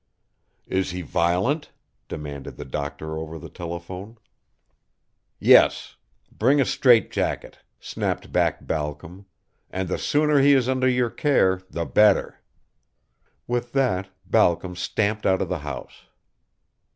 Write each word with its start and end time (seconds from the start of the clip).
"Is 0.65 0.89
he 0.89 1.03
violent?" 1.03 1.69
demanded 2.07 2.57
the 2.57 2.65
doctor 2.65 3.19
over 3.19 3.37
the 3.37 3.51
telephone. 3.51 4.17
"Yes. 5.37 5.95
Bring 6.31 6.59
a 6.59 6.65
strait 6.65 7.11
jacket," 7.11 7.59
snapped 7.79 8.31
back 8.31 8.65
Balcom. 8.65 9.27
"And 9.69 9.87
the 9.87 9.99
sooner 9.99 10.39
he 10.39 10.53
is 10.53 10.67
under 10.67 10.89
your 10.89 11.11
care 11.11 11.61
the 11.69 11.85
better." 11.85 12.41
With 13.45 13.73
that 13.73 14.09
Balcom 14.25 14.75
stamped 14.75 15.27
out 15.27 15.39
of 15.39 15.49
the 15.49 15.59
house. 15.59 16.05